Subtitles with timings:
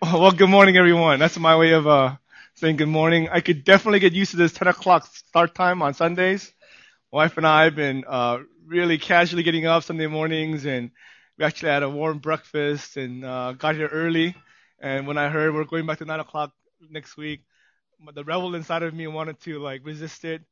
[0.02, 1.18] Well, good morning, everyone.
[1.18, 2.16] That's my way of uh,
[2.54, 3.28] saying good morning.
[3.30, 6.52] I could definitely get used to this 10 o'clock start time on Sundays.
[7.12, 10.90] Wife and I have been uh, really casually getting up Sunday mornings, and
[11.38, 14.34] we actually had a warm breakfast and uh, got here early.
[14.80, 16.52] And when I heard we're going back to 9 o'clock
[16.90, 17.42] next week,
[18.14, 20.42] the rebel inside of me wanted to like resist it,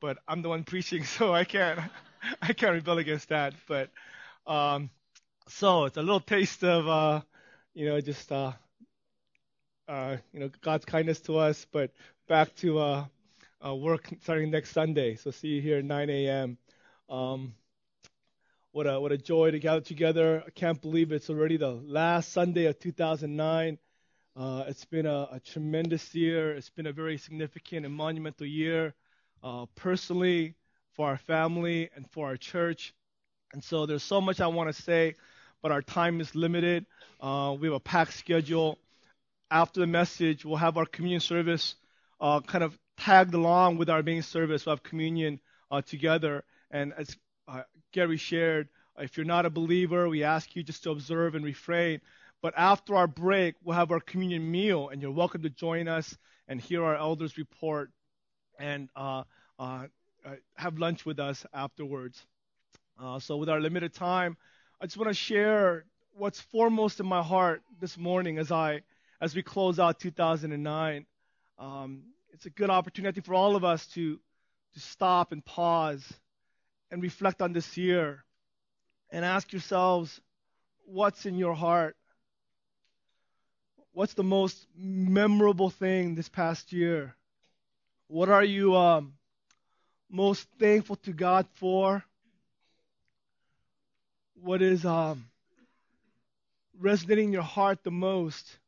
[0.00, 1.80] but I'm the one preaching, so I can't
[2.42, 3.54] I can't rebel against that.
[3.68, 3.90] But
[4.46, 4.90] um,
[5.48, 7.20] so it's a little taste of uh,
[7.74, 8.52] you know just uh,
[9.88, 11.66] uh, you know, God's kindness to us.
[11.70, 11.90] But
[12.28, 13.04] back to uh,
[13.64, 15.16] uh, work starting next Sunday.
[15.16, 16.58] So see you here at 9 a.m.
[17.08, 17.54] Um,
[18.72, 20.42] what a what a joy to gather together.
[20.46, 23.78] I can't believe it's already the last Sunday of 2009.
[24.36, 26.56] Uh, it's been a, a, tremendous year.
[26.56, 28.92] It's been a very significant and monumental year,
[29.44, 30.56] uh, personally,
[30.94, 32.94] for our family, and for our church.
[33.52, 35.14] And so there's so much I want to say,
[35.62, 36.84] but our time is limited.
[37.20, 38.76] Uh, we have a packed schedule
[39.54, 41.76] after the message, we'll have our communion service
[42.20, 44.66] uh, kind of tagged along with our main service.
[44.66, 45.38] We'll have communion
[45.70, 46.42] uh, together.
[46.72, 50.90] And as uh, Gary shared, if you're not a believer, we ask you just to
[50.90, 52.00] observe and refrain.
[52.42, 56.18] But after our break, we'll have our communion meal, and you're welcome to join us
[56.48, 57.90] and hear our elders report
[58.58, 59.22] and uh,
[59.60, 59.86] uh,
[60.26, 62.26] uh, have lunch with us afterwards.
[63.20, 64.36] so, with our limited time,
[64.80, 68.82] I just want to share what's foremost in my heart this morning as I
[69.24, 71.06] as we close out 2009.
[71.58, 72.02] Um,
[72.34, 74.20] it's a good opportunity for all of us to,
[74.74, 76.04] to stop and pause
[76.90, 78.22] and reflect on this year
[79.10, 80.20] and ask yourselves
[80.84, 81.96] what's in your heart?
[83.92, 87.14] What's the most memorable thing this past year?
[88.08, 89.14] What are you um,
[90.10, 92.04] most thankful to God for?
[94.34, 95.24] What is um,
[96.78, 98.58] resonating in your heart the most?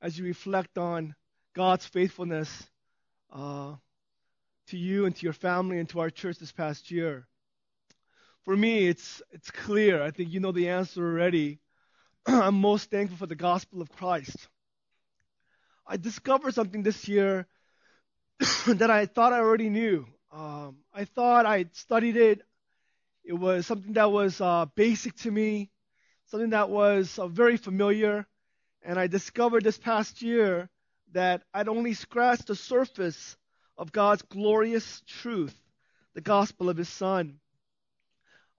[0.00, 1.14] As you reflect on
[1.54, 2.68] God's faithfulness
[3.32, 3.74] uh,
[4.68, 7.26] to you and to your family and to our church this past year.
[8.44, 10.02] For me, it's it's clear.
[10.02, 11.58] I think you know the answer already.
[12.26, 14.48] I'm most thankful for the gospel of Christ.
[15.86, 17.46] I discovered something this year
[18.66, 20.06] that I thought I already knew.
[20.32, 22.42] Um, I thought I'd studied it.
[23.24, 25.70] It was something that was uh, basic to me,
[26.26, 28.26] something that was uh, very familiar.
[28.86, 30.70] And I discovered this past year
[31.10, 33.36] that I'd only scratched the surface
[33.76, 35.56] of God's glorious truth,
[36.14, 37.40] the gospel of His Son.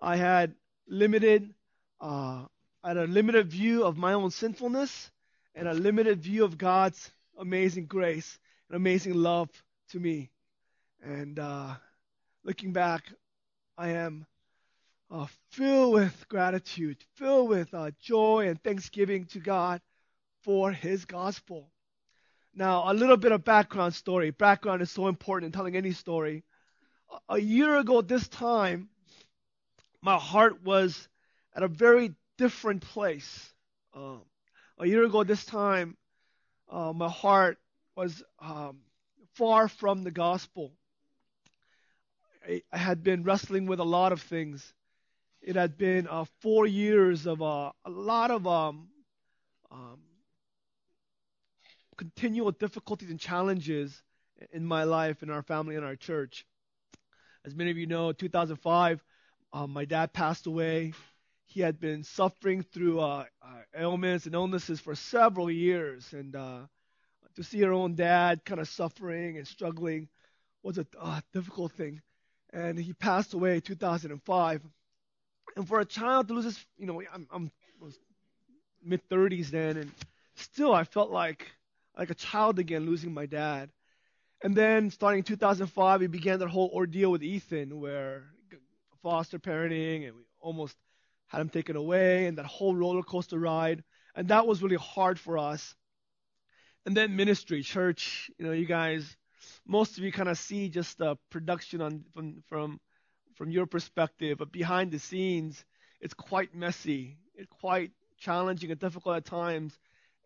[0.02, 0.54] I had
[0.86, 1.54] limited,
[2.02, 2.44] uh,
[2.84, 5.10] I had a limited view of my own sinfulness
[5.56, 7.10] and a limited view of God's
[7.40, 9.50] amazing grace and amazing love
[9.92, 10.30] to me.
[11.02, 11.76] And uh,
[12.44, 13.04] looking back,
[13.78, 14.26] I am
[15.10, 19.80] uh, filled with gratitude, filled with uh, joy and thanksgiving to God
[20.44, 21.70] for his gospel.
[22.54, 24.32] Now, a little bit of background story.
[24.32, 26.44] Background is so important in telling any story.
[27.30, 28.90] A year ago, this time,
[30.02, 31.08] my heart was
[31.56, 33.54] at a very different place.
[33.94, 34.22] Um,
[34.80, 35.98] a year ago, this time,
[36.70, 37.58] uh, my heart
[37.96, 38.80] was um,
[39.36, 40.72] far from the gospel.
[42.48, 44.74] I, I, had been wrestling with a lot of things.
[45.42, 48.90] It had been uh, four years of uh, a lot of um,
[49.72, 50.00] um,
[51.98, 54.02] continual difficulties and challenges
[54.52, 56.46] in my life, in our family, in our church.
[57.46, 59.04] As many of you know, 2005,
[59.54, 60.94] um, my dad passed away.
[61.46, 66.60] He had been suffering through uh, uh, ailments and illnesses for several years, and uh,
[67.36, 70.10] to see your own dad kind of suffering and struggling
[70.64, 72.02] was a uh, difficult thing.
[72.52, 74.62] And he passed away in 2005.
[75.56, 77.52] And for a child to lose his, you know, I'm, I'm
[78.84, 79.92] mid 30s then, and
[80.36, 81.52] still I felt like
[81.98, 83.70] like a child again, losing my dad.
[84.44, 88.26] And then starting in 2005, we began that whole ordeal with Ethan, where
[89.02, 90.76] foster parenting, and we almost
[91.28, 93.84] had him taken away, and that whole roller coaster ride.
[94.16, 95.76] And that was really hard for us.
[96.86, 99.18] And then ministry, church, you know, you guys,
[99.66, 102.80] most of you kind of see just the production on from from
[103.36, 105.64] from your perspective, but behind the scenes,
[106.02, 107.18] it's quite messy.
[107.36, 109.78] It's quite challenging and difficult at times.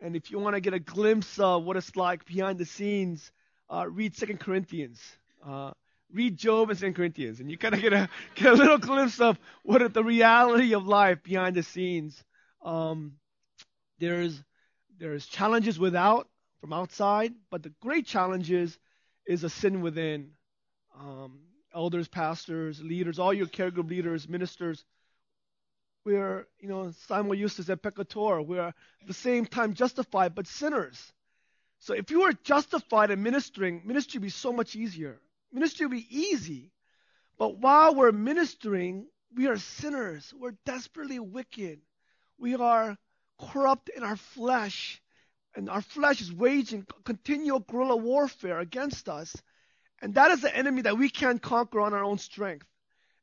[0.01, 3.31] And if you want to get a glimpse of what it's like behind the scenes,
[3.69, 4.99] uh, read Second Corinthians.
[5.45, 5.71] Uh,
[6.11, 9.19] read Job and Second Corinthians, and you kind of get a get a little glimpse
[9.19, 12.23] of what the reality of life behind the scenes.
[12.63, 13.13] Um,
[13.99, 14.43] there's
[14.97, 16.27] there's challenges without
[16.59, 18.77] from outside, but the great challenges
[19.25, 20.31] is a sin within.
[20.99, 21.39] Um,
[21.73, 24.83] elders, pastors, leaders, all your care group leaders, ministers,
[26.03, 28.45] we're, you know, simul justus et peccator.
[28.45, 28.75] We're at
[29.07, 31.13] the same time justified, but sinners.
[31.79, 35.19] So if you were justified in ministering, ministry would be so much easier.
[35.51, 36.71] Ministry would be easy.
[37.37, 40.33] But while we're ministering, we are sinners.
[40.37, 41.79] We're desperately wicked.
[42.37, 42.97] We are
[43.39, 45.01] corrupt in our flesh.
[45.55, 49.35] And our flesh is waging continual guerrilla warfare against us.
[50.01, 52.65] And that is the enemy that we can't conquer on our own strength.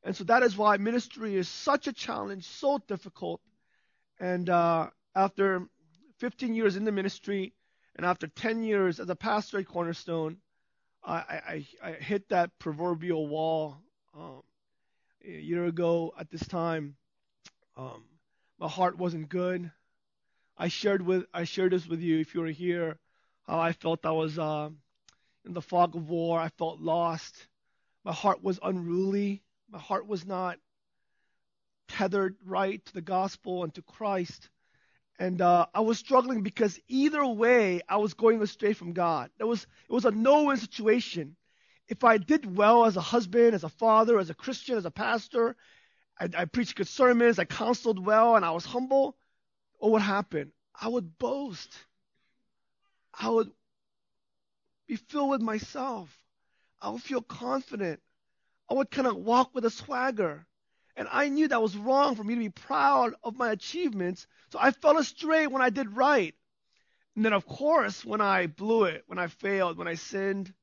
[0.03, 3.41] And so that is why ministry is such a challenge, so difficult.
[4.19, 5.67] And uh, after
[6.19, 7.53] 15 years in the ministry,
[7.95, 10.37] and after 10 years as a pastor at Cornerstone,
[11.03, 13.77] I, I, I hit that proverbial wall
[14.17, 14.41] um,
[15.25, 16.95] a year ago at this time.
[17.77, 18.03] Um,
[18.59, 19.71] my heart wasn't good.
[20.57, 22.99] I shared with I shared this with you if you were here,
[23.47, 24.69] how I felt I was uh,
[25.45, 26.39] in the fog of war.
[26.39, 27.47] I felt lost.
[28.03, 29.41] My heart was unruly.
[29.71, 30.57] My heart was not
[31.87, 34.49] tethered right to the gospel and to Christ.
[35.19, 39.29] And uh, I was struggling because either way, I was going astray from God.
[39.37, 41.35] It was it was a no-win situation.
[41.87, 44.91] If I did well as a husband, as a father, as a Christian, as a
[44.91, 45.55] pastor,
[46.19, 49.17] I, I preached good sermons, I counseled well, and I was humble.
[49.77, 50.51] What would happen?
[50.79, 51.73] I would boast.
[53.13, 53.51] I would
[54.87, 56.15] be filled with myself.
[56.81, 57.99] I would feel confident.
[58.69, 60.45] I would kind of walk with a swagger.
[60.95, 64.27] And I knew that was wrong for me to be proud of my achievements.
[64.51, 66.35] So I fell astray when I did right.
[67.15, 70.53] And then, of course, when I blew it, when I failed, when I sinned,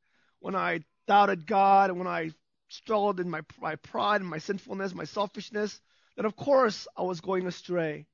[0.41, 2.33] when I doubted God, and when I
[2.69, 5.81] struggled in my, my pride and my sinfulness, my selfishness,
[6.17, 8.07] then of course I was going astray.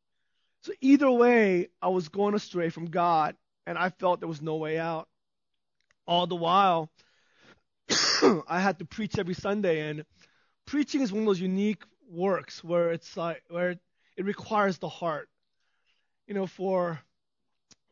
[0.63, 3.37] So either way, I was going astray from God,
[3.67, 5.09] and I felt there was no way out.
[6.07, 6.91] All the while,
[8.49, 10.05] I had to preach every Sunday, and
[10.67, 13.71] preaching is one of those unique works where it's like where
[14.17, 15.29] it requires the heart.
[16.27, 17.01] You know, for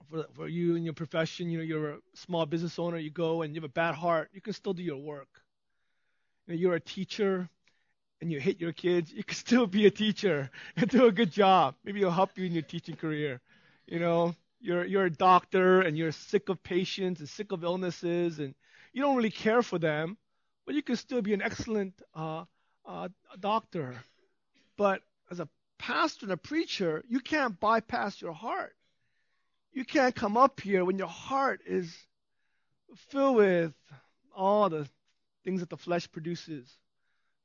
[0.09, 3.43] for for you in your profession, you know, you're a small business owner, you go
[3.43, 5.29] and you have a bad heart, you can still do your work.
[6.47, 7.49] You know, you're a teacher
[8.21, 11.33] and you hit your kids, you can still be a teacher and do a good
[11.33, 11.75] job.
[11.85, 13.41] Maybe it'll help you in your teaching career.
[13.87, 18.39] You know, you're you're a doctor and you're sick of patients and sick of illnesses
[18.39, 18.55] and
[18.93, 20.17] you don't really care for them,
[20.67, 22.45] but you can still be an excellent uh,
[22.85, 23.09] uh,
[23.39, 23.97] doctor.
[24.77, 25.49] But as a
[25.79, 28.75] pastor and a preacher, you can't bypass your heart.
[29.73, 31.95] You can't come up here when your heart is
[33.09, 33.73] filled with
[34.35, 34.89] all the
[35.45, 36.69] things that the flesh produces.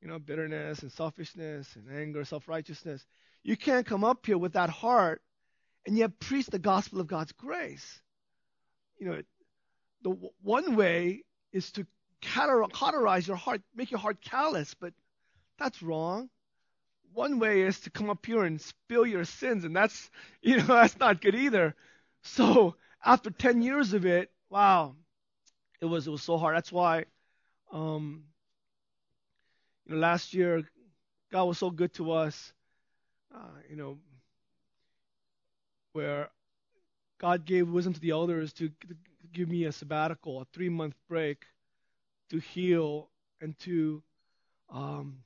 [0.02, 3.04] You know, bitterness and selfishness and anger, self righteousness.
[3.42, 5.22] You can't come up here with that heart
[5.86, 8.00] and yet preach the gospel of God's grace.
[8.98, 9.22] You know,
[10.02, 10.10] the
[10.42, 11.22] one way
[11.52, 11.86] is to
[12.22, 14.92] cauterize your heart, make your heart callous, but
[15.58, 16.28] that's wrong
[17.16, 20.10] one way is to come up here and spill your sins, and that's
[20.42, 21.74] you know that's not good either.
[22.22, 24.94] So after 10 years of it, wow,
[25.80, 26.56] it was it was so hard.
[26.56, 27.06] That's why,
[27.72, 28.24] um,
[29.86, 30.62] you know, last year
[31.32, 32.52] God was so good to us.
[33.34, 33.98] Uh, you know,
[35.92, 36.30] where
[37.18, 38.96] God gave wisdom to the elders to, to
[39.36, 41.44] give me a sabbatical, a three month break,
[42.30, 43.10] to heal
[43.42, 44.02] and to
[44.72, 45.18] um,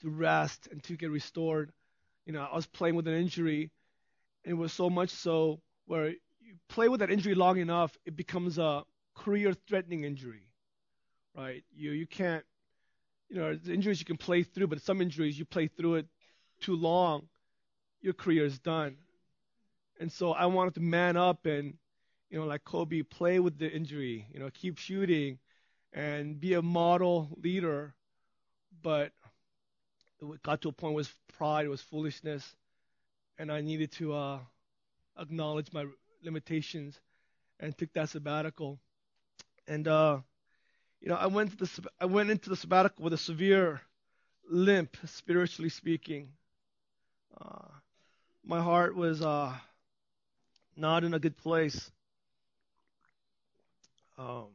[0.00, 1.72] to rest and to get restored.
[2.24, 3.72] You know, I was playing with an injury,
[4.44, 8.16] and it was so much so where you play with that injury long enough, it
[8.16, 8.84] becomes a
[9.16, 10.46] career-threatening injury,
[11.36, 11.64] right?
[11.74, 12.44] You you can't,
[13.28, 16.06] you know, the injuries you can play through, but some injuries you play through it
[16.60, 17.28] too long,
[18.00, 18.96] your career is done.
[19.98, 21.74] And so I wanted to man up and,
[22.30, 25.38] you know, like Kobe, play with the injury, you know, keep shooting,
[25.92, 27.94] and be a model leader.
[28.82, 29.12] But
[30.22, 32.56] it got to a point was pride, was foolishness,
[33.38, 34.38] and I needed to uh,
[35.18, 35.86] acknowledge my
[36.22, 36.98] limitations
[37.58, 38.78] and took that sabbatical.
[39.66, 40.20] And uh,
[41.00, 43.80] you know, I went to the I went into the sabbatical with a severe
[44.48, 46.28] limp, spiritually speaking.
[47.40, 47.68] Uh,
[48.44, 49.54] my heart was uh,
[50.76, 51.90] not in a good place.
[54.20, 54.48] Um,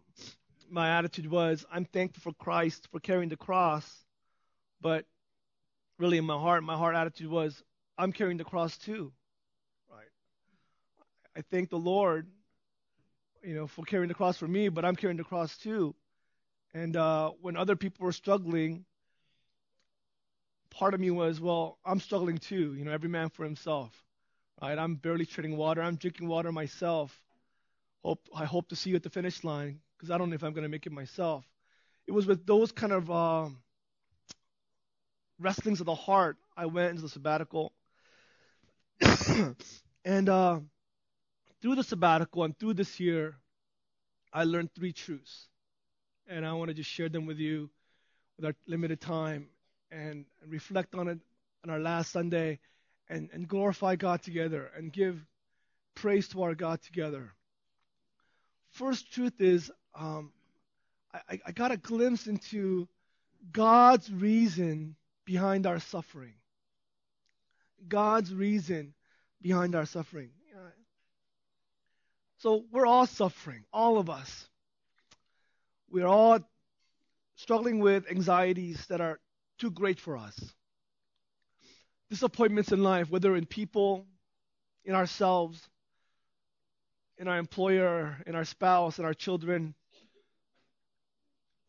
[0.69, 4.05] my attitude was, I'm thankful for Christ for carrying the cross,
[4.79, 5.05] but
[5.97, 7.63] really in my heart, my heart attitude was,
[7.97, 9.11] I'm carrying the cross too.
[9.89, 10.05] Right?
[11.35, 12.27] I thank the Lord,
[13.43, 15.95] you know, for carrying the cross for me, but I'm carrying the cross too.
[16.75, 18.85] And uh, when other people were struggling,
[20.69, 22.75] part of me was, well, I'm struggling too.
[22.75, 23.91] You know, every man for himself.
[24.61, 24.77] Right?
[24.77, 25.81] I'm barely treading water.
[25.81, 27.19] I'm drinking water myself.
[28.05, 30.43] Hope I hope to see you at the finish line because I don't know if
[30.43, 31.43] I'm going to make it myself.
[32.05, 33.47] It was with those kind of uh,
[35.39, 37.73] wrestlings of the heart, I went into the sabbatical.
[40.05, 40.59] and uh,
[41.63, 43.37] through the sabbatical and through this year,
[44.31, 45.47] I learned three truths.
[46.27, 47.71] And I want to just share them with you
[48.37, 49.47] with our limited time
[49.89, 51.17] and, reflect on it
[51.63, 52.59] on our last Sunday
[53.09, 55.25] and, and glorify God together and give
[55.95, 57.33] praise to our God together.
[58.75, 60.31] First truth is um,
[61.13, 62.89] I, I got a glimpse into
[63.53, 66.33] God's reason behind our suffering.
[67.87, 68.93] God's reason
[69.41, 70.31] behind our suffering.
[72.39, 74.49] So we're all suffering, all of us.
[75.89, 76.39] We're all
[77.35, 79.19] struggling with anxieties that are
[79.57, 80.37] too great for us.
[82.09, 84.05] Disappointments in life, whether in people,
[84.83, 85.65] in ourselves,
[87.17, 89.73] in our employer, in our spouse, in our children,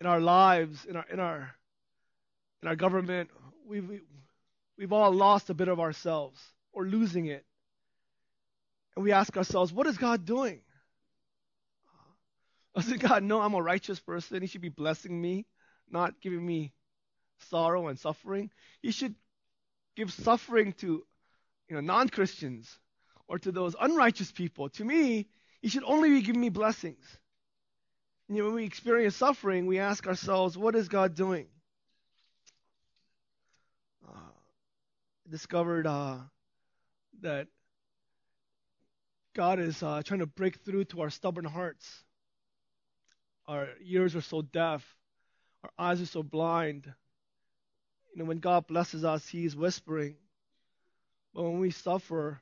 [0.00, 1.50] in our lives, in our in our
[2.62, 3.30] in our government,
[3.66, 4.02] we've
[4.76, 6.40] we've all lost a bit of ourselves
[6.72, 7.44] or losing it.
[8.94, 10.60] And we ask ourselves, what is God doing?
[12.74, 14.40] Doesn't God know I'm a righteous person?
[14.40, 15.46] He should be blessing me,
[15.90, 16.72] not giving me
[17.50, 18.50] sorrow and suffering.
[18.82, 19.14] He should
[19.96, 21.04] give suffering to
[21.68, 22.78] you know non-Christians
[23.28, 24.68] or to those unrighteous people.
[24.70, 25.28] To me,
[25.60, 27.04] he should only be giving me blessings.
[28.28, 31.46] You know, when we experience suffering, we ask ourselves, what is God doing?
[34.06, 34.32] Uh,
[35.28, 36.18] discovered uh,
[37.22, 37.46] that
[39.34, 42.04] God is uh, trying to break through to our stubborn hearts.
[43.46, 44.82] Our ears are so deaf,
[45.62, 46.92] our eyes are so blind.
[48.12, 50.16] You know, when God blesses us, He is whispering.
[51.32, 52.40] But when we suffer,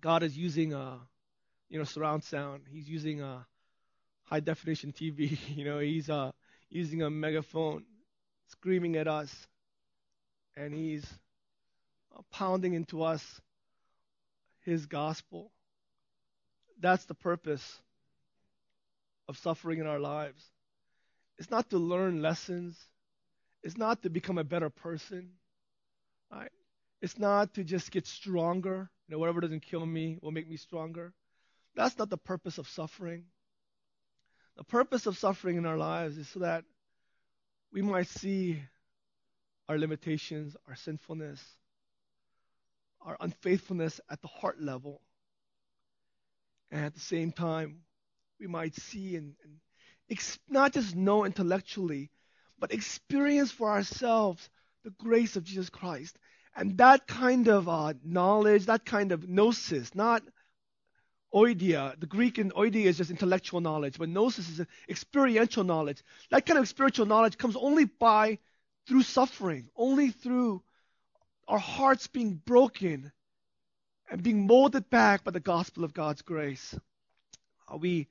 [0.00, 0.98] God is using a,
[1.68, 2.62] you know, surround sound.
[2.70, 3.46] He's using a
[4.24, 5.38] high definition TV.
[5.56, 6.32] You know, he's uh,
[6.70, 7.84] using a megaphone,
[8.48, 9.46] screaming at us,
[10.56, 11.04] and he's
[12.16, 13.40] uh, pounding into us
[14.60, 15.50] his gospel.
[16.78, 17.82] That's the purpose
[19.28, 20.50] of suffering in our lives.
[21.38, 22.78] It's not to learn lessons.
[23.62, 25.32] It's not to become a better person.
[26.30, 26.50] Right?
[27.02, 28.90] It's not to just get stronger.
[29.08, 31.12] You know, whatever doesn't kill me will make me stronger.
[31.76, 33.24] That's not the purpose of suffering.
[34.56, 36.64] The purpose of suffering in our lives is so that
[37.70, 38.62] we might see
[39.68, 41.42] our limitations, our sinfulness,
[43.02, 45.02] our unfaithfulness at the heart level.
[46.70, 47.82] And at the same time,
[48.40, 49.56] we might see and, and
[50.10, 52.10] ex- not just know intellectually,
[52.58, 54.48] but experience for ourselves
[54.84, 56.18] the grace of Jesus Christ.
[56.54, 60.22] And that kind of uh, knowledge, that kind of gnosis, not
[61.34, 61.98] oida.
[61.98, 66.02] The Greek in oida is just intellectual knowledge, but gnosis is experiential knowledge.
[66.30, 68.38] That kind of spiritual knowledge comes only by
[68.86, 70.62] through suffering, only through
[71.48, 73.12] our hearts being broken
[74.10, 76.74] and being molded back by the gospel of God's grace.
[77.72, 78.08] Uh, we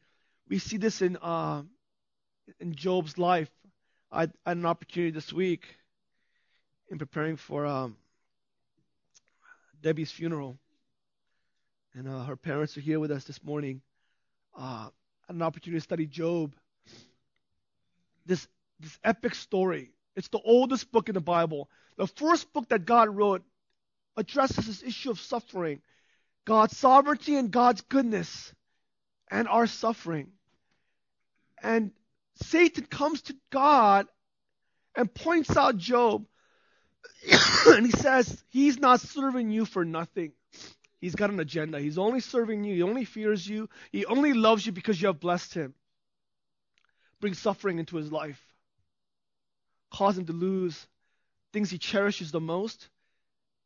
[0.47, 1.63] we see this in uh,
[2.59, 3.49] in Job's life.
[4.11, 5.65] I, had an opportunity this week
[6.89, 7.97] in preparing for um,
[9.81, 10.57] Debbie's funeral
[11.95, 13.81] and uh, her parents are here with us this morning.
[14.57, 14.89] Uh,
[15.29, 16.53] an opportunity to study Job.
[18.25, 18.47] This
[18.79, 19.91] this epic story.
[20.15, 21.69] It's the oldest book in the Bible.
[21.97, 23.43] The first book that God wrote
[24.17, 25.81] addresses this issue of suffering,
[26.43, 28.53] God's sovereignty and God's goodness,
[29.31, 30.31] and our suffering.
[31.63, 31.91] And
[32.41, 34.07] Satan comes to God
[34.95, 36.25] and points out Job,
[37.67, 40.33] and he says, He's not serving you for nothing.
[41.01, 41.79] He's got an agenda.
[41.79, 42.75] He's only serving you.
[42.75, 43.69] He only fears you.
[43.91, 45.73] He only loves you because you have blessed him.
[47.19, 48.41] Bring suffering into his life.
[49.91, 50.87] Cause him to lose
[51.53, 52.89] things he cherishes the most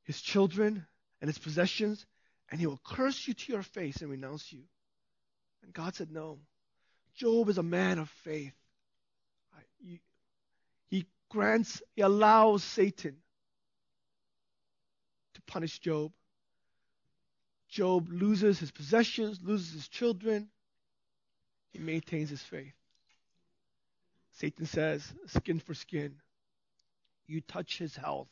[0.03, 0.87] his children
[1.21, 2.03] and his possessions,
[2.49, 4.63] and he will curse you to your face and renounce you.
[5.61, 6.39] And God said, No.
[7.15, 8.55] Job is a man of faith.
[10.87, 13.17] He grants, he allows Satan
[15.35, 16.11] to punish Job
[17.69, 20.49] Job loses his possessions, loses his children.
[21.71, 22.73] He maintains his faith.
[24.33, 26.15] Satan says, skin for skin.
[27.27, 28.29] You touch his health,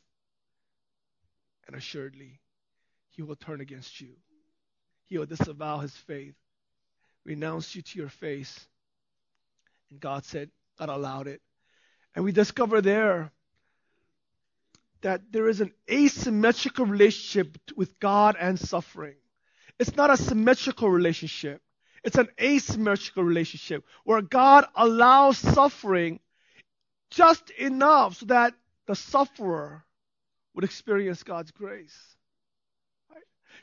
[1.67, 2.39] and assuredly,
[3.11, 4.15] he will turn against you.
[5.05, 6.35] He will disavow his faith,
[7.23, 8.67] renounce you to your face.
[9.91, 11.41] And God said, God allowed it.
[12.15, 13.31] And we discover there
[15.01, 19.15] that there is an asymmetrical relationship with God and suffering.
[19.79, 21.61] It's not a symmetrical relationship.
[22.03, 26.19] It's an asymmetrical relationship where God allows suffering
[27.09, 28.53] just enough so that
[28.85, 29.83] the sufferer
[30.53, 32.15] would experience God's grace.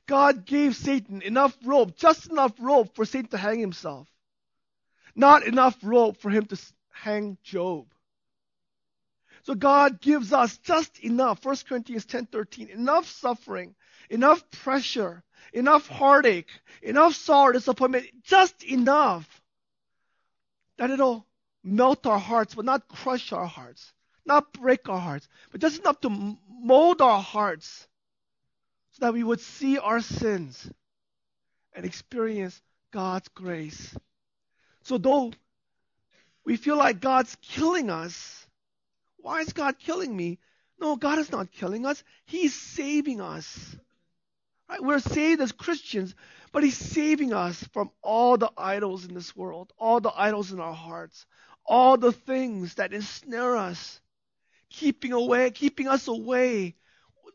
[0.06, 4.09] God gave Satan enough rope, just enough rope for Satan to hang himself.
[5.14, 7.87] Not enough rope for him to hang Job.
[9.45, 13.75] So God gives us just enough, 1 Corinthians 10:13, enough suffering,
[14.09, 15.23] enough pressure,
[15.53, 16.49] enough heartache,
[16.83, 19.43] enough sorrow, disappointment, just enough
[20.79, 21.27] that it'll
[21.63, 23.93] melt our hearts, but not crush our hearts,
[24.25, 27.87] not break our hearts, but just enough to mold our hearts
[28.93, 30.71] so that we would see our sins
[31.75, 33.95] and experience God's grace.
[34.85, 35.33] So though
[36.47, 38.44] we feel like God's killing us,
[39.25, 40.38] why is God killing me?
[40.78, 42.04] No, God is not killing us.
[42.26, 43.75] He's saving us.
[44.69, 44.83] Right?
[44.83, 46.14] We're saved as Christians,
[46.52, 50.61] but He's saving us from all the idols in this world, all the idols in
[50.61, 51.25] our hearts,
[51.64, 53.99] all the things that ensnare us,
[54.69, 56.75] keeping away, keeping us away,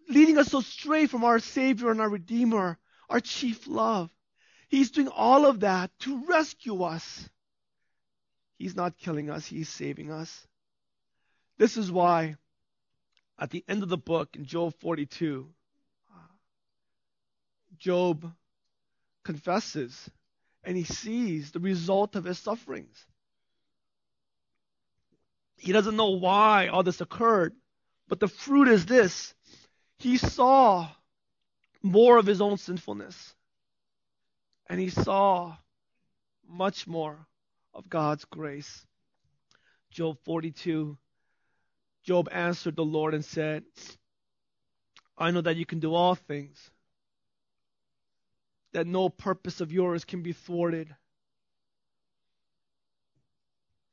[0.07, 2.77] leading us astray from our Savior and our Redeemer,
[3.09, 4.11] our chief love.
[4.67, 7.27] He's doing all of that to rescue us.
[8.59, 10.45] He's not killing us, He's saving us.
[11.59, 12.37] This is why
[13.37, 15.47] at the end of the book in Job 42,
[17.77, 18.33] Job
[19.25, 20.09] confesses
[20.63, 23.05] and he sees the result of his sufferings.
[25.57, 27.53] He doesn't know why all this occurred,
[28.07, 29.33] but the fruit is this.
[29.97, 30.89] He saw
[31.83, 33.35] more of his own sinfulness,
[34.67, 35.57] and he saw
[36.47, 37.27] much more
[37.73, 38.85] of God's grace.
[39.91, 40.97] Job 42.
[42.09, 43.63] Job answered the Lord and said,
[45.15, 46.71] I know that you can do all things,
[48.73, 50.89] that no purpose of yours can be thwarted.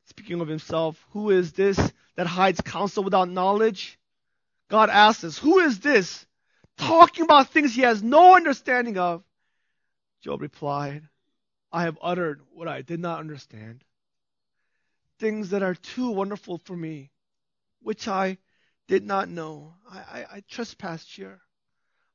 [0.07, 1.79] Speaking of himself, who is this
[2.15, 3.99] that hides counsel without knowledge?
[4.71, 6.25] God asks us, who is this
[6.79, 9.25] talking about things he has no understanding of?
[10.23, 11.03] Job replied,
[11.71, 13.85] I have uttered what I did not understand,
[15.19, 17.11] things that are too wonderful for me,
[17.87, 18.37] which I
[18.89, 19.77] did not know.
[19.89, 21.41] I, I, I trespassed here.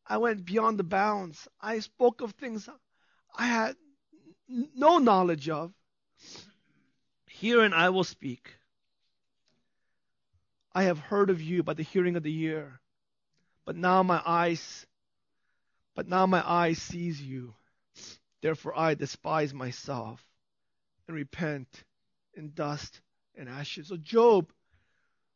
[0.05, 1.47] I went beyond the bounds.
[1.61, 2.67] I spoke of things
[3.33, 3.77] I had
[4.49, 5.71] no knowledge of.
[7.41, 8.53] And I will speak.
[10.75, 12.81] I have heard of you by the hearing of the ear,
[13.65, 14.85] but now my eyes,
[15.95, 17.55] but now my eye sees you.
[18.41, 20.21] Therefore I despise myself
[21.07, 21.85] and repent
[22.33, 22.99] in dust
[23.35, 23.87] and ashes.
[23.87, 24.51] So Job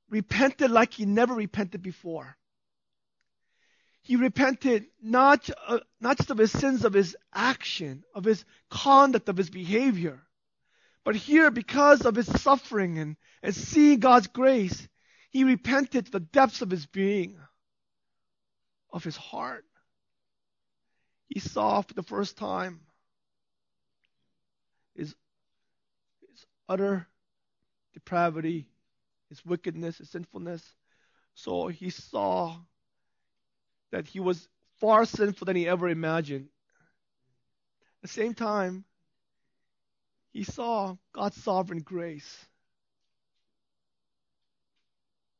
[0.09, 2.37] repented like he never repented before.
[4.01, 9.29] He repented not, uh, not just of his sins, of his action, of his conduct,
[9.29, 10.21] of his behavior.
[11.03, 14.87] But here, because of his suffering and, and seeing God's grace,
[15.31, 17.37] he repented to the depths of his being,
[18.91, 19.65] of his heart.
[21.27, 22.81] He saw for the first time
[24.95, 25.15] his,
[26.31, 27.07] his utter
[27.93, 28.67] depravity,
[29.29, 30.63] his wickedness, his sinfulness.
[31.33, 32.57] So he saw
[33.91, 34.47] that he was
[34.79, 36.49] far sinful than he ever imagined.
[38.03, 38.85] At the same time,
[40.31, 42.45] he saw God's sovereign grace.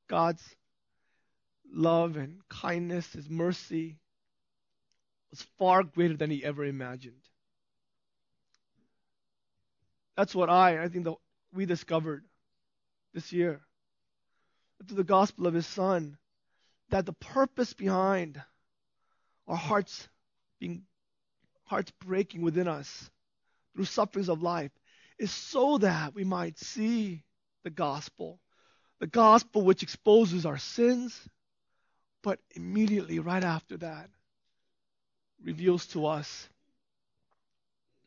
[0.08, 0.56] God's
[1.72, 4.00] love and kindness, His mercy
[5.32, 7.22] was far greater than he ever imagined.
[10.16, 11.16] That's what I, I think that
[11.52, 12.24] we discovered
[13.14, 13.65] this year
[14.88, 16.18] through the gospel of his son,
[16.90, 18.42] that the purpose behind
[19.48, 20.08] our hearts
[20.60, 20.84] being
[21.66, 23.10] hearts breaking within us
[23.74, 24.72] through sufferings of life
[25.18, 27.24] is so that we might see
[27.64, 28.40] the gospel
[29.00, 31.20] the gospel which exposes our sins,
[32.24, 34.10] but immediately right after that
[35.44, 36.50] reveals to us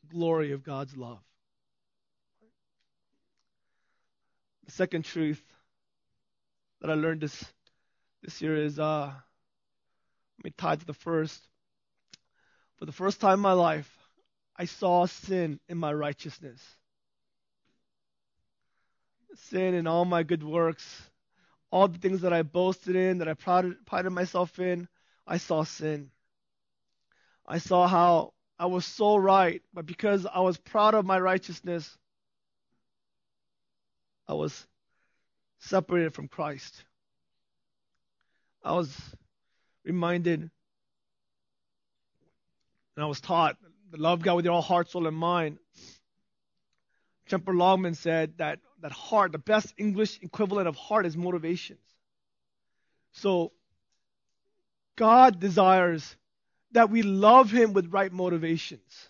[0.03, 1.21] the glory of God's love.
[4.65, 5.43] The second truth
[6.81, 7.45] that I learned this
[8.23, 9.13] this year is uh
[10.39, 11.47] let me tie to the first.
[12.77, 13.93] For the first time in my life,
[14.57, 16.61] I saw sin in my righteousness
[19.39, 21.03] sin in all my good works,
[21.71, 24.89] all the things that I boasted in, that I prided, prided myself in,
[25.27, 26.11] I saw sin.
[27.47, 31.97] I saw how I was so right, but because I was proud of my righteousness,
[34.27, 34.67] I was
[35.59, 36.85] separated from Christ.
[38.65, 38.95] I was
[39.85, 40.51] reminded
[42.97, 43.57] and I was taught
[43.93, 45.59] to love God with your whole heart, soul, and mind.
[47.29, 51.81] Tremper Longman said that that heart, the best English equivalent of heart is motivations.
[53.13, 53.53] So
[54.97, 56.17] God desires
[56.73, 59.08] that we love Him with right motivations.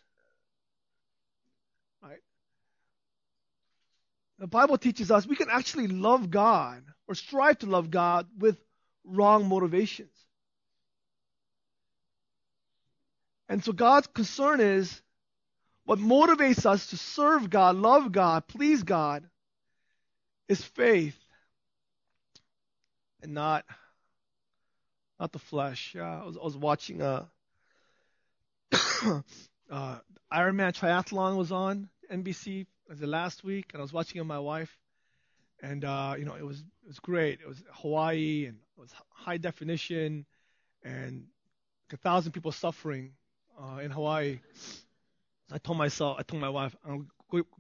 [4.39, 8.59] The Bible teaches us we can actually love God or strive to love God with
[9.05, 10.13] wrong motivations.
[13.49, 15.03] And so God's concern is
[15.85, 19.25] what motivates us to serve God, love God, please God
[20.49, 21.19] is faith
[23.23, 23.65] and not
[25.19, 25.95] not the flesh.
[25.97, 27.29] Yeah, I was, I was watching a
[28.73, 29.21] uh,
[30.33, 34.29] Ironman triathlon was on NBC was it last week, and I was watching it with
[34.29, 34.77] my wife,
[35.63, 37.41] and uh, you know it was it was great.
[37.41, 40.27] It was Hawaii and it was high definition,
[40.85, 41.25] and
[41.93, 43.13] a thousand people suffering
[43.61, 44.41] uh, in Hawaii.
[45.51, 47.07] I told myself, I told my wife, I'll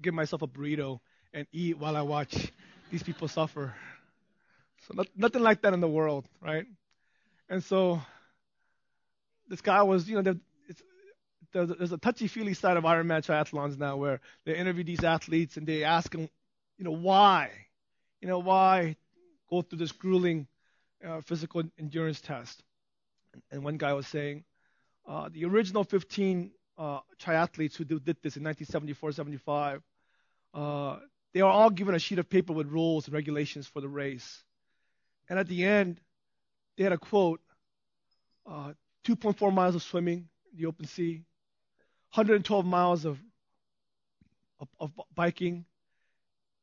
[0.03, 1.01] give myself a burrito
[1.33, 2.53] and eat while I watch
[2.91, 3.75] these people suffer.
[4.87, 6.67] So not, nothing like that in the world, right?
[7.49, 8.01] And so
[9.49, 10.41] this guy was, you know, it's,
[11.52, 15.66] there's, there's a touchy-feely side of Ironman triathlons now where they interview these athletes and
[15.66, 16.28] they ask them,
[16.76, 17.50] you know, why,
[18.20, 18.96] you know, why
[19.50, 20.46] go through this grueling
[21.06, 22.62] uh, physical endurance test?
[23.50, 24.44] And one guy was saying,
[25.06, 29.82] uh, the original 15 uh, triathletes who did this in 1974, 75,
[30.54, 30.96] uh,
[31.32, 34.44] they are all given a sheet of paper with rules and regulations for the race.
[35.28, 36.00] And at the end,
[36.76, 37.40] they had a quote
[38.46, 38.72] uh,
[39.06, 41.24] 2.4 miles of swimming in the open sea,
[42.14, 43.18] 112 miles of,
[44.61, 45.64] of, of biking,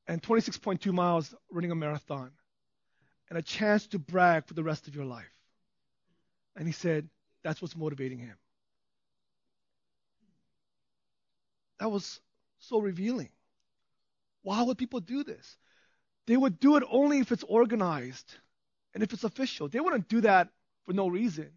[0.08, 2.32] and 26.2 miles running a marathon,
[3.30, 5.26] and a chance to brag for the rest of your life.
[6.56, 7.10] And he said,
[7.44, 8.36] that's what's motivating him.
[11.80, 12.20] That was
[12.60, 13.30] so revealing.
[14.42, 15.58] Why would people do this?
[16.28, 18.34] They would do it only if it's organized
[18.94, 19.68] and if it's official.
[19.68, 20.50] They wouldn't do that
[20.86, 21.52] for no reason.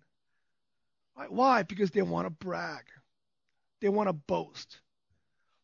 [1.16, 1.30] Right?
[1.30, 1.62] Why?
[1.62, 2.84] Because they want to brag.
[3.80, 4.78] They want to boast.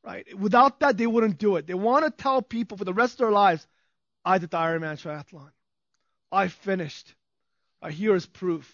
[0.05, 0.27] Right?
[0.39, 1.67] Without that, they wouldn't do it.
[1.67, 3.67] They want to tell people for the rest of their lives,
[4.25, 5.51] I did the Ironman triathlon.
[6.31, 7.15] I finished.
[7.83, 7.93] Right?
[7.93, 8.71] Here is proof.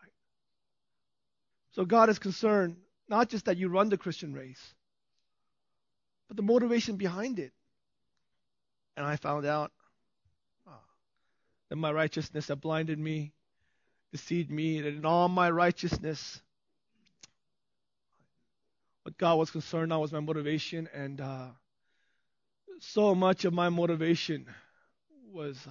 [0.00, 0.12] Right?
[1.72, 2.76] So God is concerned
[3.08, 4.74] not just that you run the Christian race,
[6.28, 7.52] but the motivation behind it.
[8.96, 9.72] And I found out
[10.68, 10.72] oh,
[11.68, 13.32] that my righteousness had blinded me,
[14.12, 16.40] deceived me, that in all my righteousness,
[19.02, 21.48] what God was concerned on was my motivation, and uh,
[22.80, 24.46] so much of my motivation
[25.32, 25.70] was uh,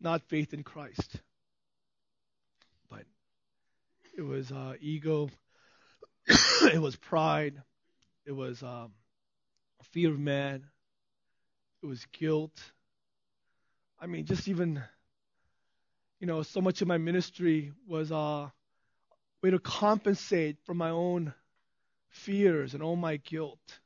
[0.00, 1.16] not faith in Christ,
[2.90, 3.04] but
[4.16, 5.30] it was uh, ego,
[6.62, 7.62] it was pride,
[8.24, 8.92] it was um,
[9.92, 10.64] fear of man.
[11.82, 12.58] It was guilt.
[14.00, 14.82] I mean, just even,
[16.20, 18.48] you know, so much of my ministry was a uh,
[19.42, 21.32] way to compensate for my own
[22.16, 23.80] fears and all my guilt.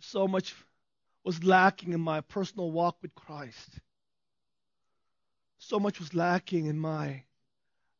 [0.00, 0.54] So much
[1.24, 3.80] was lacking in my personal walk with Christ.
[5.58, 7.24] So much was lacking in my